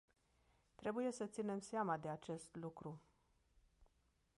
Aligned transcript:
Trebuie 0.75 1.11
să 1.11 1.25
ținem 1.25 1.59
seama 1.59 1.97
de 1.97 2.07
acest 2.09 2.47
lucru. 2.55 3.01